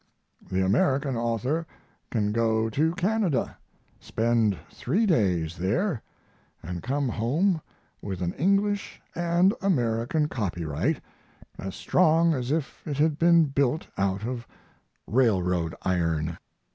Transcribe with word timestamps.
The 0.51 0.65
American 0.65 1.15
author 1.15 1.67
can 2.09 2.31
go 2.31 2.71
to 2.71 2.91
Canada, 2.95 3.59
spend 3.99 4.57
three 4.71 5.05
days 5.05 5.55
there 5.57 6.01
and 6.63 6.81
come 6.81 7.07
home 7.07 7.61
with 8.01 8.23
an 8.23 8.33
English 8.33 8.99
and 9.13 9.53
American 9.61 10.27
copyright 10.27 10.99
as 11.59 11.75
strong 11.75 12.33
as 12.33 12.51
if 12.51 12.81
it 12.87 12.97
had 12.97 13.19
been 13.19 13.45
built 13.45 13.85
out 13.95 14.25
of 14.25 14.47
railroad 15.05 15.75
iron." 15.83 16.39